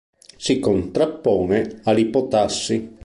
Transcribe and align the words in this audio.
Si 0.43 0.57
contrappone 0.59 1.81
all'ipotassi. 1.83 2.95